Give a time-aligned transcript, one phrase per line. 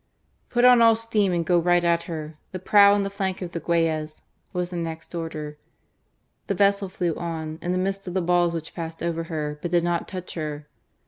[0.49, 3.51] "Put on all steam and go right at her, the prow in the flank of
[3.51, 5.59] the Guayas,'' was the next order.
[6.47, 9.69] The vessel flew on, in the midst of the balls which passed over her, but
[9.69, 10.65] did not touch her.